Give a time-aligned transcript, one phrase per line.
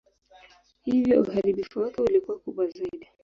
[0.83, 3.07] Hivyo uharibifu wake ulikuwa kubwa zaidi.